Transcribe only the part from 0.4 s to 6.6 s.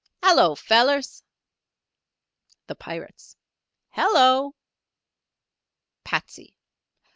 fellers." The Pirates. "Hello!" _Patsey.